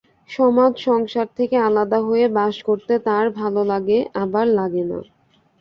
সমাজ-সংসার 0.29 1.27
থেকে 1.37 1.55
আলাদা 1.61 1.99
হয়ে 2.01 2.25
বাস 2.37 2.55
করতে 2.63 2.93
তাঁর 3.07 3.25
ভালো 3.39 3.61
লাগে, 3.63 3.97
আবার 4.15 4.45
লাগে 4.51 4.83
না। 4.83 4.99